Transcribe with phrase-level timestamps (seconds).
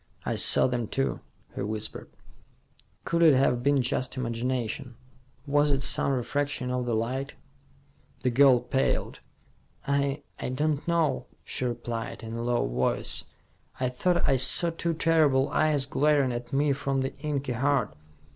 [0.25, 1.19] "I saw them, too,"
[1.53, 2.09] he whispered.
[3.05, 4.95] "Could it have been just imagination?
[5.45, 7.35] Was it some refraction of the light?"
[8.23, 9.19] The girl paled.
[9.85, 13.25] "I I don't know," she replied, in a low voice.
[13.79, 17.95] "I thought I saw two terrible eyes glaring at me from the inky heart.